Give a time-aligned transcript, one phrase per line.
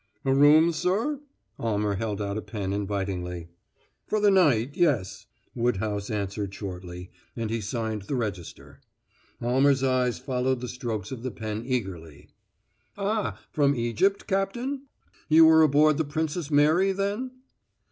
[0.25, 1.19] "A room, sir?"
[1.59, 3.49] Almer held out a pen invitingly.
[4.07, 8.81] "For the night, yes," Woodhouse answered shortly, and he signed the register.
[9.41, 12.29] Almer's eyes followed the strokes of the pen eagerly.
[12.97, 14.87] "Ah, from Egypt, Captain?
[15.29, 17.29] You were aboard the Princess Mary, then?"